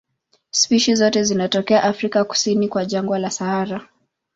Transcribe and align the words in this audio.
Spishi 0.49 0.95
zote 0.95 1.23
zinatokea 1.23 1.83
Afrika 1.83 2.23
kusini 2.23 2.67
kwa 2.67 2.85
jangwa 2.85 3.19
la 3.19 3.29
Sahara. 3.31 3.87